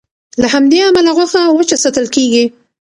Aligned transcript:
له 0.41 0.47
همدې 0.53 0.79
امله 0.87 1.11
غوښه 1.17 1.41
وچه 1.57 1.77
ساتل 1.83 2.07
کېږي. 2.15 2.43